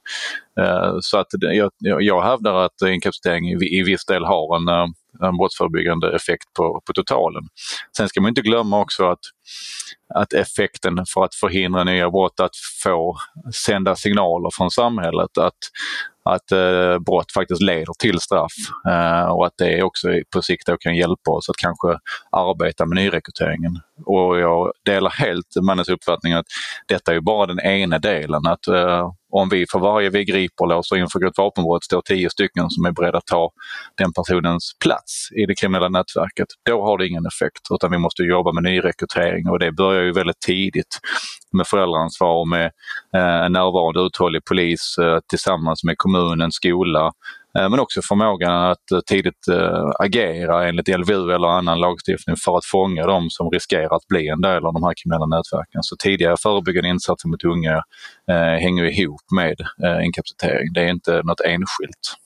[0.61, 4.87] Eh, så att jag, jag hävdar att inkapacitering i viss del har en, eh,
[5.29, 7.43] en brottsförebyggande effekt på, på totalen.
[7.97, 9.25] Sen ska man inte glömma också att,
[10.15, 13.17] att effekten för att förhindra nya brott, att få
[13.67, 15.59] sända signaler från samhället att
[16.25, 18.53] att eh, brott faktiskt leder till straff
[18.89, 21.89] eh, och att det också på sikt kan hjälpa oss att kanske
[22.31, 23.81] arbeta med nyrekryteringen.
[24.07, 26.47] Och jag delar helt mannens uppfattning att
[26.89, 28.47] detta är bara den ena delen.
[28.47, 32.03] Att eh, om vi för varje vi griper och låser in för grovt vapenbrott står
[32.03, 33.51] tio stycken som är beredda att ta
[33.99, 37.61] den personens plats i det kriminella nätverket, då har det ingen effekt.
[37.71, 40.99] Utan vi måste jobba med nyrekrytering och det börjar ju väldigt tidigt
[41.53, 42.71] med föräldraansvar och med
[43.17, 47.13] eh, en närvarande uthållig polis eh, tillsammans med kommunen, skola,
[47.59, 52.59] eh, men också förmågan att eh, tidigt eh, agera enligt LVU eller annan lagstiftning för
[52.59, 55.83] att fånga dem som riskerar att bli en del av de här kriminella nätverken.
[55.83, 57.83] Så tidiga förebyggande insatser mot unga
[58.61, 59.57] hänger ihop med
[60.05, 60.73] inkapacitering.
[60.73, 62.17] Det är inte något enskilt.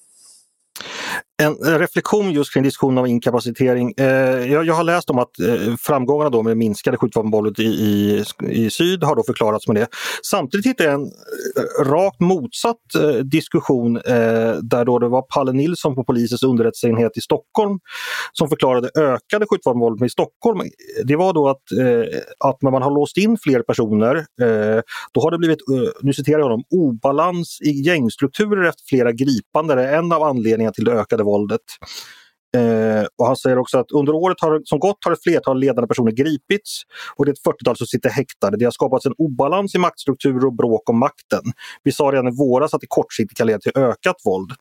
[1.43, 3.95] En reflektion just kring diskussionen om inkapacitering.
[3.97, 4.07] Eh,
[4.53, 8.71] jag, jag, har läst om att eh, framgångarna då med minskade skjutvapenvåldet i, i, i,
[8.71, 9.87] syd har då förklarats med det.
[10.23, 15.53] Samtidigt hittade jag en eh, rakt motsatt eh, diskussion eh, där då det var Palle
[15.53, 17.79] Nilsson på polisens underrättelseenhet i Stockholm
[18.33, 20.61] som förklarade ökade skjutvapenvåldet i Stockholm.
[21.05, 24.27] Det var då att, eh, att när man har låst in fler personer
[25.13, 25.59] då har det blivit,
[26.01, 29.77] nu citerar jag honom, obalans i gängstrukturer efter flera gripanden.
[29.77, 31.61] Det är en av anledningarna till det ökade våldet.
[32.57, 35.89] Eh, och han säger också att under året har, som gått har ett flertal ledande
[35.89, 36.83] personer gripits
[37.17, 38.57] och det är ett 40-tal som sitter häktade.
[38.57, 41.43] Det har skapats en obalans i maktstrukturer och bråk om makten.
[41.83, 44.53] Vi sa redan i våras att det kortsiktigt kan leda till ökat våld.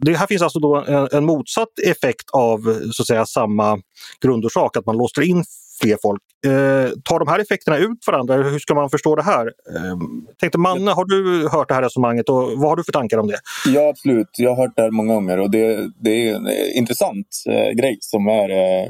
[0.00, 2.58] Det här finns alltså då en, en motsatt effekt av
[2.92, 3.78] så att säga, samma
[4.20, 5.44] grundorsak, att man låser in
[5.82, 6.22] fler folk.
[6.46, 8.36] Eh, tar de här effekterna ut varandra?
[8.36, 9.46] Hur ska man förstå det här?
[9.46, 9.96] Eh,
[10.40, 13.26] tänkte Manne, har du hört det här resonemanget och vad har du för tankar om
[13.26, 13.38] det?
[13.66, 14.28] Ja, absolut.
[14.38, 17.70] Jag har hört det här många gånger och det, det är en eh, intressant eh,
[17.70, 18.88] grej som är eh,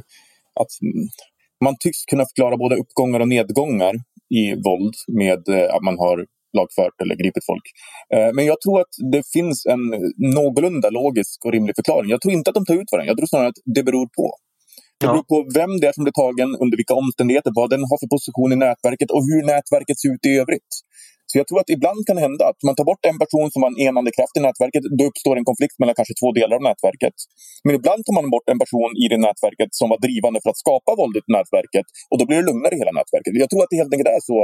[0.61, 0.73] att
[1.65, 3.95] man tycks kunna förklara både uppgångar och nedgångar
[4.35, 7.67] i våld med eh, att man har lagfört eller gripit folk.
[8.15, 9.85] Eh, men jag tror att det finns en
[10.17, 12.11] någorlunda logisk och rimlig förklaring.
[12.11, 13.11] Jag tror inte att de tar ut varandra.
[13.11, 14.37] Jag tror snarare att det beror på.
[15.01, 17.99] Det beror på vem det är som blir tagen, under vilka omständigheter, vad den har
[18.03, 20.73] för position i nätverket och hur nätverket ser ut i övrigt.
[21.29, 23.61] Så jag tror att ibland kan det hända att man tar bort en person som
[23.63, 26.65] var en enande kraft i nätverket, då uppstår en konflikt mellan kanske två delar av
[26.71, 27.17] nätverket.
[27.67, 30.63] Men ibland tar man bort en person i det nätverket som var drivande för att
[30.65, 33.33] skapa våldet i nätverket och då blir det lugnare i hela nätverket.
[33.45, 34.39] Jag tror att det helt enkelt är så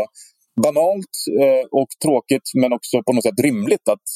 [0.67, 4.07] banalt eh, och tråkigt men också på något sätt rimligt att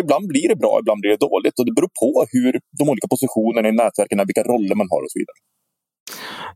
[0.00, 3.08] ibland blir det bra, ibland blir det dåligt och det beror på hur de olika
[3.14, 5.38] positionerna i nätverken är, vilka roller man har och så vidare.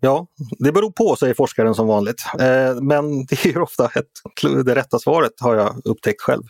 [0.00, 0.26] Ja,
[0.58, 2.26] det beror på, säger forskaren som vanligt.
[2.40, 4.06] Eh, men det är ofta ett,
[4.64, 6.42] det rätta svaret har jag upptäckt själv.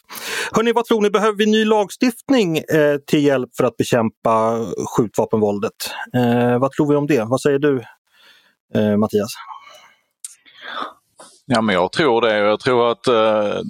[0.53, 5.91] Hörni, vad tror ni, behöver vi ny lagstiftning eh, till hjälp för att bekämpa skjutvapenvåldet?
[6.15, 7.25] Eh, vad tror vi om det?
[7.25, 7.83] Vad säger du
[8.75, 9.31] eh, Mattias?
[11.49, 12.39] Ja, men jag tror det.
[12.39, 13.61] Jag tror att eh,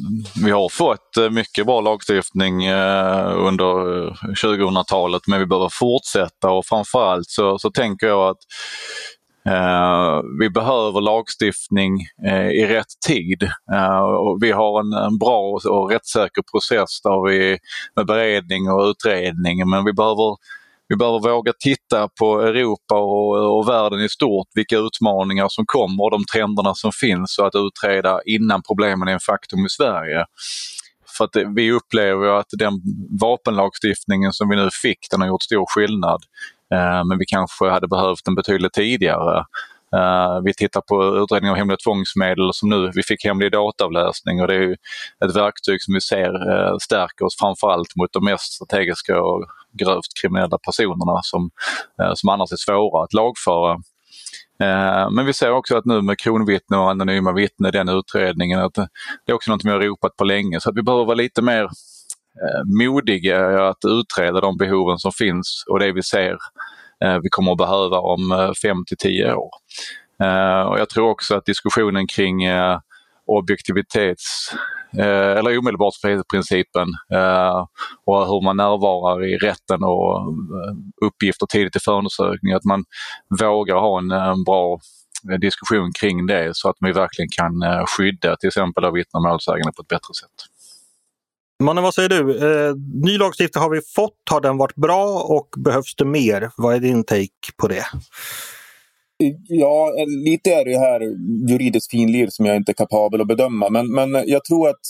[0.44, 4.12] vi har fått eh, mycket bra lagstiftning eh, under eh,
[4.44, 8.38] 2000-talet men vi behöver fortsätta och framförallt så, så tänker jag att
[9.46, 11.92] Eh, vi behöver lagstiftning
[12.26, 13.42] eh, i rätt tid.
[13.72, 17.58] Eh, och vi har en, en bra och rättssäker process där vi,
[17.96, 20.36] med beredning och utredning men vi behöver
[20.88, 26.04] vi behöver våga titta på Europa och, och, världen i stort, vilka utmaningar som kommer
[26.04, 30.24] och de trenderna som finns och att utreda innan problemen är en faktum i Sverige.
[31.16, 32.72] För att vi upplever att den
[33.20, 36.22] vapenlagstiftningen som vi nu fick, den har gjort stor skillnad.
[36.74, 39.44] Eh, men vi kanske hade behövt den betydligt tidigare.
[39.96, 44.48] Uh, vi tittar på utredningen av hemliga tvångsmedel som nu, vi fick hemlig dataavläsning och
[44.48, 44.72] det är
[45.24, 50.12] ett verktyg som vi ser uh, stärker oss framförallt mot de mest strategiska och grövt
[50.20, 51.50] kriminella personerna som,
[52.02, 53.76] uh, som annars är svåra att lagföra.
[55.10, 58.88] Men vi ser också att nu med kronvittne och anonyma vittnen, den utredningen, att det
[59.26, 61.68] är också något vi har ropat på länge så att vi behöver vara lite mer
[62.42, 66.36] Eh, modiga att utreda de behoven som finns och det vi ser
[67.04, 69.50] eh, vi kommer att behöva om eh, 5 till 10 år.
[70.68, 72.40] Och jag tror också att diskussionen kring
[73.26, 74.50] objektivitets
[74.98, 76.88] eller omedelbarhetsprincipen
[78.06, 80.34] och hur man närvarar i rätten och
[81.04, 82.84] uppgifter tidigt i förundersökning, att man
[83.40, 84.78] vågar ha en, en bra
[85.40, 89.82] diskussion kring det så att vi verkligen kan skydda till exempel vittnen och målsägande på
[89.82, 90.55] ett bättre sätt.
[91.62, 92.18] Mannen, vad säger du?
[92.18, 94.20] Eh, ny lagstiftning har vi fått.
[94.30, 96.50] Har den varit bra och behövs det mer?
[96.56, 97.84] Vad är din take på det?
[99.48, 101.00] Ja, eh, lite är det här
[101.50, 103.70] juridiskt finlir som jag inte är kapabel att bedöma.
[103.70, 104.86] Men, men jag tror att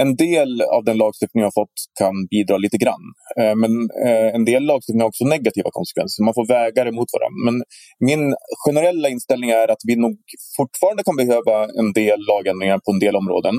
[0.00, 3.04] en del av den lagstiftning jag fått kan bidra lite grann.
[3.40, 3.72] Eh, men
[4.06, 6.24] eh, en del lagstiftning har också negativa konsekvenser.
[6.24, 7.40] Man får väga det mot varandra.
[7.46, 7.62] Men
[8.08, 8.34] min
[8.66, 10.18] generella inställning är att vi nog
[10.56, 13.54] fortfarande kan behöva en del lagändringar på en del områden.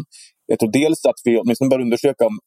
[0.46, 2.38] Jag tror dels att vi åtminstone bör undersöka om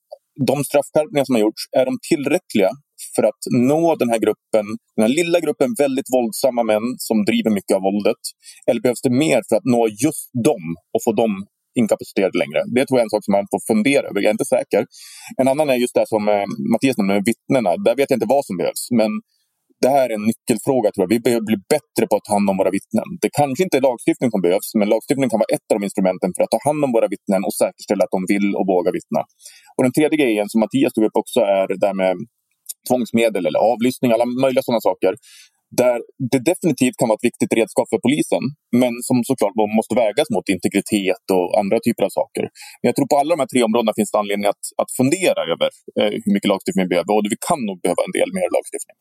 [0.46, 2.70] de straffskärpningar som har gjorts, är de tillräckliga
[3.16, 7.50] för att nå den här gruppen, den här lilla gruppen väldigt våldsamma män som driver
[7.58, 8.22] mycket av våldet?
[8.68, 11.32] Eller behövs det mer för att nå just dem och få dem
[11.80, 12.60] inkapaciterade längre?
[12.74, 14.20] Det tror jag är en sak som man får fundera över.
[14.20, 14.82] Jag är inte säker.
[15.40, 17.70] En annan är just det som eh, Mattias nämnde, vittnena.
[17.86, 18.82] Där vet jag inte vad som behövs.
[19.00, 19.10] Men
[19.82, 20.88] det här är en nyckelfråga.
[20.90, 21.12] tror jag.
[21.16, 23.08] Vi behöver bli bättre på att ta hand om våra vittnen.
[23.22, 26.30] Det kanske inte är lagstiftning som behövs, men lagstiftning kan vara ett av de instrumenten
[26.34, 29.20] för att ta hand om våra vittnen och säkerställa att de vill och vågar vittna.
[29.76, 32.14] Och Den tredje grejen som Mattias tog upp också är det där med
[32.88, 35.12] tvångsmedel eller avlyssning, alla möjliga sådana saker.
[35.80, 35.98] Där
[36.32, 38.42] det definitivt kan vara ett viktigt redskap för polisen,
[38.80, 42.44] men som såklart måste vägas mot integritet och andra typer av saker.
[42.80, 45.40] Men jag tror på alla de här tre områdena finns det anledning att, att fundera
[45.52, 48.48] över eh, hur mycket lagstiftning vi behöver och vi kan nog behöva en del mer
[48.56, 48.96] lagstiftning.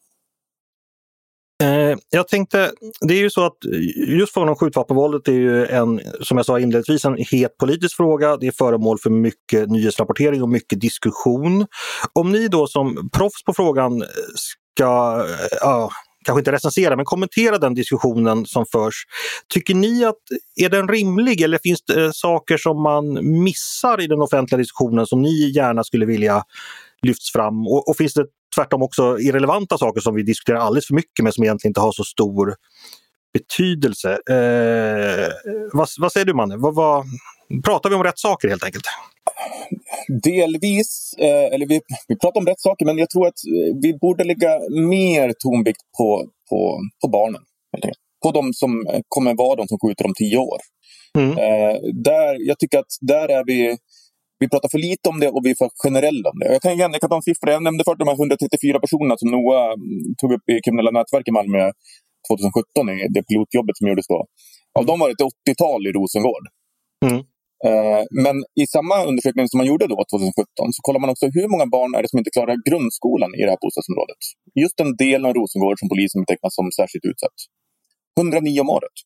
[1.63, 3.57] Eh, jag tänkte, det är ju så att
[4.07, 8.37] just frågan om skjutvapenvåldet är ju en, som jag sa inledningsvis, en het politisk fråga.
[8.37, 11.65] Det är föremål för mycket nyhetsrapportering och mycket diskussion.
[12.13, 14.03] Om ni då som proffs på frågan
[14.35, 15.25] ska,
[15.61, 15.89] ja,
[16.25, 19.05] kanske inte recensera, men kommentera den diskussionen som förs.
[19.53, 20.15] Tycker ni att,
[20.55, 25.21] är den rimlig eller finns det saker som man missar i den offentliga diskussionen som
[25.21, 26.43] ni gärna skulle vilja
[27.07, 27.67] lyfts fram?
[27.67, 31.31] Och, och finns det tvärtom också irrelevanta saker som vi diskuterar alldeles för mycket men
[31.33, 32.55] som egentligen inte har så stor
[33.33, 34.11] betydelse.
[34.11, 35.29] Eh,
[35.73, 36.57] vad, vad, säger du Manne?
[36.57, 37.05] Vad, vad,
[37.65, 38.85] pratar vi om rätt saker helt enkelt?
[40.23, 43.39] Delvis, eh, eller vi, vi pratar om rätt saker men jag tror att
[43.81, 47.41] vi borde lägga mer tonvikt på, på, på barnen.
[48.23, 50.57] På de som kommer vara de som skjuter om tio år.
[51.17, 51.31] Mm.
[51.31, 53.77] Eh, där, jag tycker att där är vi
[54.39, 56.47] vi pratar för lite om det och vi är för generella om det.
[56.55, 57.51] Jag kan, igen, jag kan ta en siffra.
[57.57, 61.27] Jag nämnde förut de här 134 personerna som NOA mm, tog upp i kriminella nätverk
[61.31, 61.63] i Malmö
[62.29, 64.19] 2017, i det pilotjobbet som gjordes då.
[64.79, 66.45] Av dem var det ett 80-tal i Rosengård.
[67.05, 67.19] Mm.
[67.67, 71.47] Eh, men i samma undersökning som man gjorde då 2017 så kollar man också hur
[71.53, 74.21] många barn är det som inte klarar grundskolan i det här bostadsområdet.
[74.61, 77.37] Just den delen av Rosengård som polisen betecknar som särskilt utsatt.
[78.19, 78.97] 109 om året.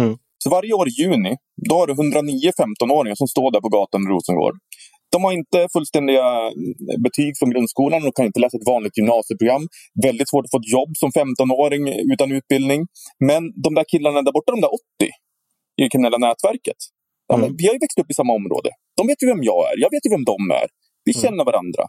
[0.00, 0.14] Mm.
[0.42, 1.36] Så varje år i juni,
[1.68, 4.56] då har du 109 15-åringar som står där på gatan i Rosengård
[5.12, 6.26] de har inte fullständiga
[7.06, 9.64] betyg från grundskolan och kan inte läsa ett vanligt gymnasieprogram.
[10.08, 12.80] Väldigt svårt att få ett jobb som 15-åring utan utbildning.
[13.28, 14.80] Men de där killarna där borta, de där 80
[15.78, 16.80] i det kriminella nätverket.
[17.34, 17.56] Mm.
[17.58, 18.70] vi har ju växt upp i samma område.
[18.98, 20.68] De vet ju vem jag är, jag vet ju vem de är.
[21.06, 21.22] Vi mm.
[21.22, 21.82] känner varandra.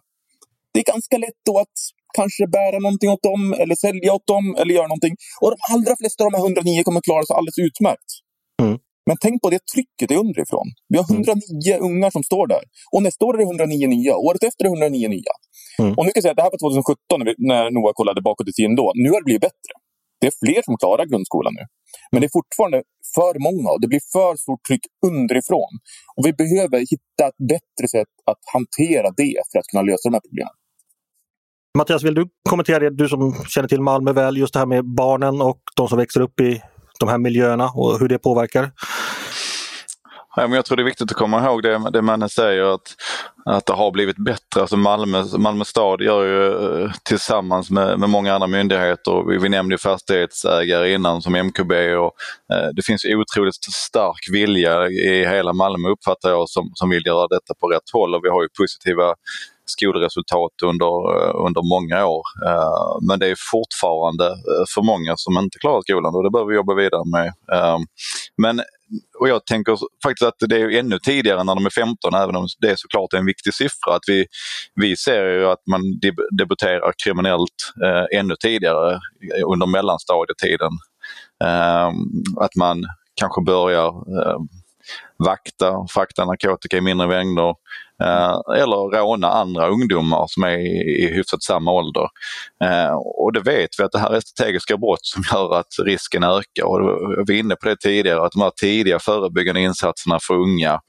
[0.73, 1.77] Det är ganska lätt då att
[2.19, 5.15] kanske bära någonting åt dem, eller sälja åt dem, eller göra någonting.
[5.41, 8.12] Och de allra flesta av de här 109 kommer klara sig alldeles utmärkt.
[8.61, 8.77] Mm.
[9.07, 10.67] Men tänk på det trycket är underifrån.
[10.89, 11.85] Vi har 109 mm.
[11.89, 12.63] ungar som står där.
[12.93, 14.13] Och nästa år är det 109 nya.
[14.27, 15.33] Året efter är det 109 nya.
[15.79, 15.93] Mm.
[15.97, 18.21] Och nu kan jag säga att det här var 2017 när, vi, när Noah kollade
[18.21, 18.87] bakåt i tiden då.
[19.03, 19.73] Nu har det blivit bättre.
[20.21, 21.63] Det är fler som klarar grundskolan nu.
[22.11, 22.79] Men det är fortfarande
[23.17, 25.71] för många och det blir för stort tryck underifrån.
[26.15, 30.13] Och vi behöver hitta ett bättre sätt att hantera det för att kunna lösa de
[30.17, 30.55] här problemen.
[31.77, 34.85] Mattias, vill du kommentera det, du som känner till Malmö väl, just det här med
[34.95, 36.61] barnen och de som växer upp i
[36.99, 38.71] de här miljöerna och hur det påverkar?
[40.39, 42.95] Ja, men jag tror det är viktigt att komma ihåg det, det Manne säger att,
[43.45, 44.62] att det har blivit bättre.
[44.62, 49.49] Alltså Malmö, Malmö stad gör ju eh, tillsammans med, med många andra myndigheter, vi, vi
[49.49, 52.12] nämnde ju fastighetsägare innan som MKB och
[52.53, 57.27] eh, det finns otroligt stark vilja i hela Malmö uppfattar jag som, som vill göra
[57.27, 59.15] detta på rätt håll och vi har ju positiva
[59.69, 62.23] skolresultat under, eh, under många år.
[62.47, 66.49] Eh, men det är fortfarande eh, för många som inte klarar skolan och det behöver
[66.49, 67.27] vi jobba vidare med.
[67.56, 67.82] Ehm,
[68.38, 68.62] men
[69.19, 72.47] och jag tänker faktiskt att det är ännu tidigare när de är 15, även om
[72.62, 73.95] det är såklart en viktig siffra.
[73.95, 74.25] Att vi,
[74.75, 75.82] vi ser ju att man
[76.38, 78.99] debuterar kriminellt eh, ännu tidigare
[79.45, 80.71] under mellanstadietiden.
[81.43, 81.88] Eh,
[82.43, 84.39] att man kanske börjar eh,
[85.17, 87.56] vakta, frakta narkotika i mindre mängder
[88.03, 90.57] Eh, eller råna andra ungdomar som är
[91.03, 92.07] i hyfsat samma ålder.
[92.63, 96.23] Eh, och det vet vi att det här är strategiska brott som gör att risken
[96.23, 96.65] ökar.
[96.65, 96.79] Och
[97.27, 100.79] vi var inne på det tidigare, att de här tidiga förebyggande insatserna för unga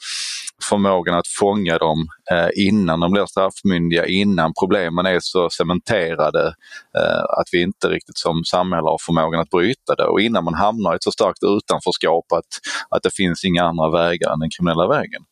[0.69, 6.47] förmågan att fånga dem Eh, innan de blir straffmyndiga, innan problemen är så cementerade
[6.99, 10.55] eh, att vi inte riktigt som samhälle har förmågan att bryta det och innan man
[10.55, 12.53] hamnar i ett så starkt utanförskap att,
[12.91, 15.23] att det finns inga andra vägar än den kriminella vägen.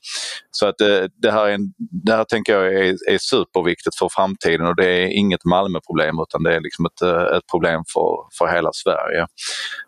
[0.50, 1.72] Så att eh, det, här är en,
[2.04, 6.42] det här tänker jag är, är superviktigt för framtiden och det är inget Malmöproblem utan
[6.42, 9.26] det är liksom ett, eh, ett problem för, för hela Sverige.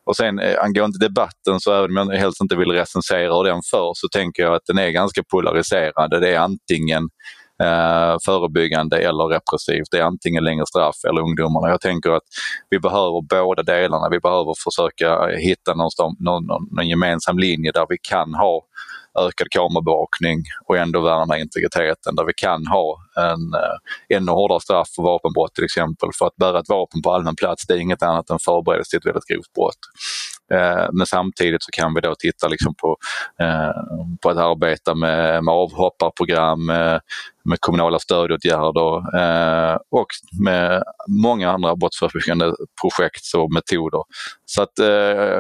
[0.06, 3.90] Och sen eh, angående debatten så även om jag helst inte vill recensera den för
[3.94, 6.20] så tänker jag att den är ganska polariserande.
[6.20, 6.97] Det är antingen
[7.62, 9.90] eh, förebyggande eller repressivt.
[9.90, 11.68] Det är antingen längre straff eller ungdomarna.
[11.68, 12.22] Jag tänker att
[12.70, 14.08] vi behöver båda delarna.
[14.10, 18.64] Vi behöver försöka hitta någon, någon, någon gemensam linje där vi kan ha
[19.18, 22.16] ökad kamerabevakning och ändå värna integriteten.
[22.16, 26.08] Där vi kan ha en eh, ännu hårdare straff för vapenbrott till exempel.
[26.18, 28.98] För att bära ett vapen på allmän plats det är inget annat än förberedelse till
[28.98, 29.82] ett väldigt grovt brott.
[30.54, 32.96] Eh, men samtidigt så kan vi då titta liksom på,
[33.40, 33.70] eh,
[34.22, 37.00] på att arbeta med, med avhopparprogram, med,
[37.44, 39.02] med kommunala stödåtgärder
[39.90, 40.06] och
[40.44, 40.82] med
[41.22, 44.02] många andra brottsförebyggande projekt och metoder.
[44.44, 44.72] Så att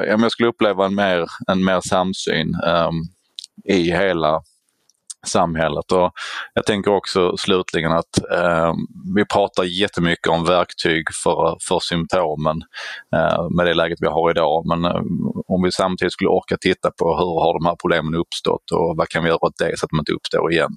[0.06, 2.94] jag skulle uppleva en mer, en mer samsyn ehm,
[3.64, 4.42] i hela
[5.28, 5.92] samhället.
[5.92, 6.10] Och
[6.54, 8.72] jag tänker också slutligen att eh,
[9.16, 12.56] vi pratar jättemycket om verktyg för, för symptomen
[13.16, 14.66] eh, med det läget vi har idag.
[14.66, 15.02] Men eh,
[15.46, 19.08] om vi samtidigt skulle orka titta på hur har de här problemen uppstått och vad
[19.08, 20.74] kan vi göra åt det så att de inte uppstår igen.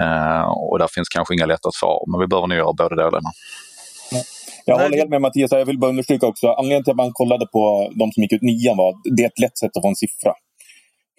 [0.00, 3.30] Eh, och där finns kanske inga lätta svar, men vi behöver nog göra båda delarna.
[4.68, 5.52] Jag håller helt med Mattias.
[5.52, 6.46] Jag vill bara understryka också.
[6.48, 9.26] Anledningen till att man kollade på de som gick ut nian var att det är
[9.26, 10.32] ett lätt sätt att få en siffra.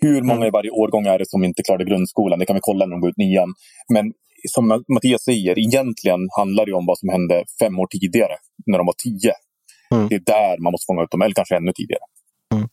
[0.02, 0.48] Hur många mm.
[0.48, 2.40] i varje årgång är det som inte klarade grundskolan?
[2.40, 3.54] Det kan vi kolla när de går ut nian.
[3.94, 4.14] Men
[4.50, 8.86] som Mattias säger, egentligen handlar det om vad som hände fem år tidigare, när de
[8.88, 9.34] var tio.
[9.92, 10.08] Mm.
[10.10, 12.06] Det är där man måste fånga upp dem, eller kanske ännu tidigare.
[12.54, 12.68] Mm.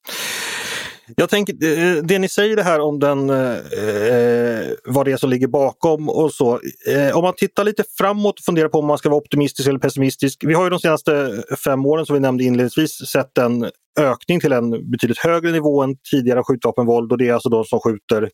[1.16, 5.30] Jag tänker, eh, det ni säger det här om den, eh, vad det är som
[5.30, 6.60] ligger bakom och så.
[6.88, 9.78] Eh, om man tittar lite framåt och funderar på om man ska vara optimistisk eller
[9.78, 10.44] pessimistisk.
[10.46, 14.52] Vi har ju de senaste fem åren som vi nämnde inledningsvis sett en ökning till
[14.52, 18.30] en betydligt högre nivå än tidigare skjutvapenvåld och det är alltså de som skjuter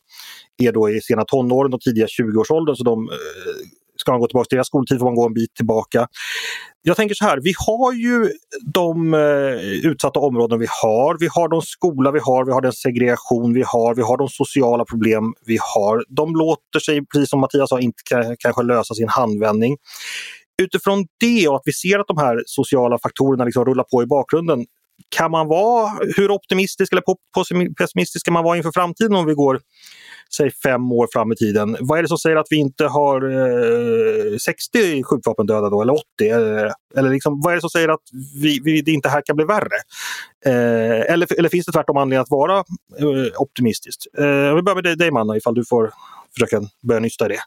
[0.63, 3.15] är då i sena tonåren och tidiga 20-årsåldern så de eh,
[4.01, 6.07] ska man gå tillbaka till deras skoltid får man gå en bit tillbaka.
[6.81, 8.31] Jag tänker så här, vi har ju
[8.73, 11.17] de eh, utsatta områden vi har.
[11.19, 14.29] Vi har de skola vi har, vi har den segregation vi har, vi har de
[14.29, 16.05] sociala problem vi har.
[16.09, 18.03] De låter sig, precis som Mattias sa, inte
[18.39, 19.77] kanske lösa sin handvändning.
[20.61, 24.05] Utifrån det och att vi ser att de här sociala faktorerna liksom rullar på i
[24.05, 24.65] bakgrunden,
[25.09, 27.03] kan man vara, hur optimistisk eller
[27.73, 29.59] pessimistisk kan man vara inför framtiden om vi går
[30.37, 31.77] säg fem år fram i tiden.
[31.79, 33.21] Vad är det som säger att vi inte har
[34.33, 36.03] eh, 60 skjutvapendöda då, eller 80?
[36.29, 38.03] Eller, eh, eller liksom, vad är det som säger att
[38.41, 39.75] vi, vi, det inte här kan bli värre?
[40.45, 42.57] Eh, eller, eller finns det tvärtom anledning att vara
[42.99, 44.07] eh, optimistisk?
[44.17, 45.91] Eh, vi börjar med dig, dig Manna, ifall du får
[46.33, 47.39] försöka börja nysta i det.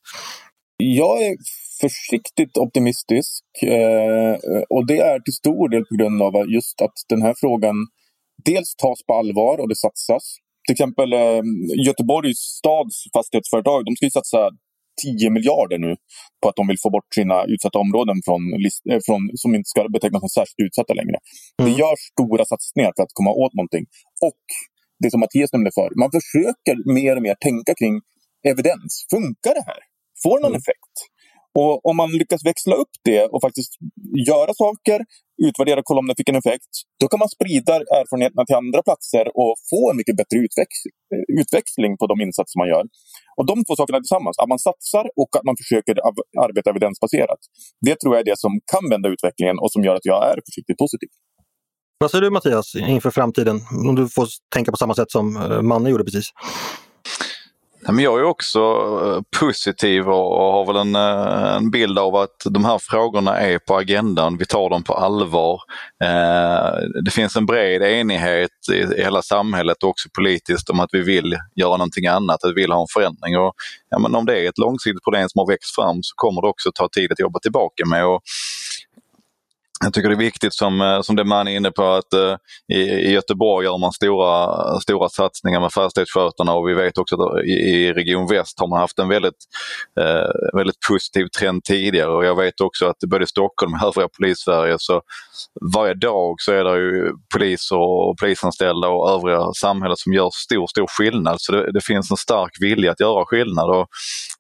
[0.77, 1.37] Jag är
[1.81, 4.35] försiktigt optimistisk eh,
[4.69, 7.75] och det är till stor del på grund av just att den här frågan
[8.45, 10.25] dels tas på allvar och det satsas
[10.67, 11.43] till exempel eh,
[11.87, 14.41] Göteborgs stads fastighetsföretag, de ska ju satsa
[15.03, 15.97] 10 miljarder nu
[16.43, 18.43] på att de vill få bort sina utsatta områden från,
[18.91, 21.19] eh, från, som inte ska betecknas som särskilt utsatta längre.
[21.19, 21.65] Mm.
[21.65, 23.85] Det görs stora satsningar för att komma åt någonting.
[24.29, 24.45] Och
[25.03, 27.95] det som Mattias nämnde för, man försöker mer och mer tänka kring
[28.51, 28.93] evidens.
[29.15, 29.81] Funkar det här?
[30.23, 30.63] Får någon mm.
[30.63, 30.95] effekt?
[31.59, 33.73] Och om man lyckas växla upp det och faktiskt
[34.29, 34.99] göra saker
[35.49, 36.73] utvärdera och kolla om det fick en effekt.
[37.01, 40.71] Då kan man sprida erfarenheterna till andra platser och få en mycket bättre utväx
[41.41, 42.85] utväxling på de insatser man gör.
[43.39, 45.95] Och de två sakerna tillsammans, att man satsar och att man försöker
[46.45, 47.41] arbeta evidensbaserat.
[47.87, 50.37] Det tror jag är det som kan vända utvecklingen och som gör att jag är
[50.47, 51.11] försiktigt positiv.
[51.99, 53.57] Vad säger du Mattias inför framtiden?
[53.89, 56.29] Om du får tänka på samma sätt som eh, Manne gjorde precis.
[57.87, 58.59] Jag är också
[59.05, 63.59] eh, positiv och har väl en, eh, en, bild av att de här frågorna är
[63.59, 64.37] på agendan.
[64.37, 65.61] Vi tar dem på allvar.
[66.05, 71.03] Eh, det finns en bred enighet i hela samhället och också politiskt om att vi
[71.03, 73.39] vill göra någonting annat, att vi vill ha en förändring.
[73.39, 73.55] Och,
[73.91, 76.49] ja, men om det är ett långsiktigt problem som har växt fram så kommer det
[76.49, 78.07] också ta tid att jobba tillbaka med.
[78.07, 78.21] Och
[79.85, 82.37] jag tycker det är viktigt som, eh, som det man är inne på att uh,
[82.77, 87.45] i, i Göteborg gör man stora, stora satsningar med fastighetsskötarna och vi vet också att
[87.45, 89.41] i, i Region Väst har man haft en väldigt,
[90.01, 94.09] uh, väldigt positiv trend tidigare och jag vet också att både i Stockholm och övriga
[94.19, 95.03] polissverige så
[95.75, 100.67] varje dag så är det ju poliser och polisanställda och övriga samhället som gör stor,
[100.67, 101.37] stor skillnad.
[101.39, 103.87] Så det, det finns en stark vilja att göra skillnad och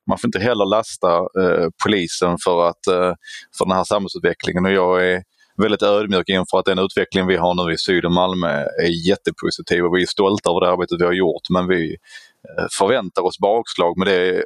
[0.09, 2.84] man får inte heller lasta uh, polisen för, att,
[3.59, 5.22] för den här samhällsutvecklingen och jag är
[5.62, 8.48] väldigt ödmjuk inför att den utveckling vi har nu i Syd och Malmö
[8.82, 11.96] är jättepositiv och vi är stolta över det arbetet vi har gjort men vi
[12.59, 14.44] eh, förväntar oss bakslag men det,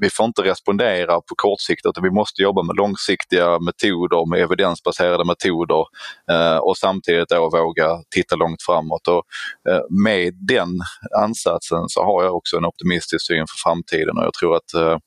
[0.00, 4.40] vi får inte respondera på kort sikt utan vi måste jobba med långsiktiga metoder, med
[4.40, 5.84] evidensbaserade metoder
[6.30, 9.08] eh, och samtidigt då våga titta långt framåt.
[9.08, 9.22] Och,
[9.72, 10.68] eh, med den
[11.22, 14.98] ansatsen så har jag också en optimistisk syn för framtiden och jag tror att Eh,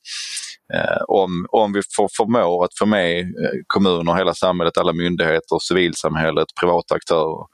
[0.74, 5.58] Eh, om, om vi får, förmår att få med eh, kommuner, hela samhället, alla myndigheter,
[5.58, 7.46] civilsamhället, privata aktörer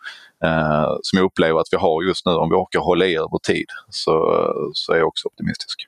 [0.45, 3.39] eh, som jag upplever att vi har just nu, om vi orkar hålla i över
[3.39, 4.13] tid, så,
[4.73, 5.87] så är jag också optimistisk.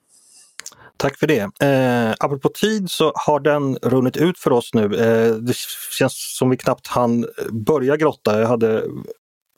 [0.97, 1.41] Tack för det.
[1.41, 4.85] Eh, apropå tid så har den runnit ut för oss nu.
[4.85, 5.55] Eh, det
[5.99, 8.41] känns som vi knappt hann börja grotta.
[8.41, 8.85] Jag hade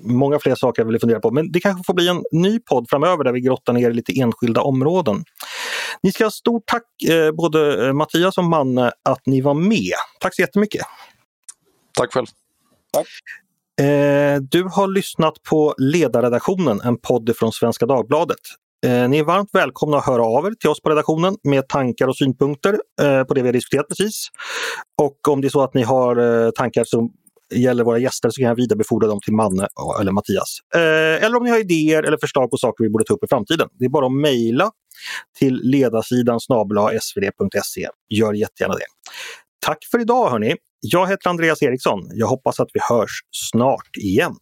[0.02, 1.30] många fler saker jag ville fundera på.
[1.30, 4.60] Men det kanske får bli en ny podd framöver där vi grottar ner lite enskilda
[4.60, 5.24] områden.
[6.02, 9.94] Ni ska ha stort tack eh, både eh, Mattias och Manne att ni var med.
[10.20, 10.82] Tack så jättemycket!
[11.98, 12.26] Tack själv!
[12.92, 13.06] Tack.
[13.80, 18.38] Eh, du har lyssnat på Ledarredaktionen, en podd från Svenska Dagbladet.
[18.86, 22.08] Eh, ni är varmt välkomna att höra av er till oss på redaktionen med tankar
[22.08, 24.28] och synpunkter eh, på det vi har diskuterat precis.
[25.02, 27.10] Och om det är så att ni har tankar som
[27.54, 29.68] gäller våra gäster så kan jag vidarebefordra dem till Manne
[30.00, 30.58] eller Mattias.
[30.74, 33.26] Eh, eller om ni har idéer eller förslag på saker vi borde ta upp i
[33.28, 33.68] framtiden.
[33.72, 34.70] Det är bara att mejla
[35.38, 37.88] till ledarsidan svd.se.
[38.08, 38.86] Gör jättegärna det.
[39.60, 40.54] Tack för idag hörni!
[40.80, 42.00] Jag heter Andreas Eriksson.
[42.12, 44.34] Jag hoppas att vi hörs snart igen.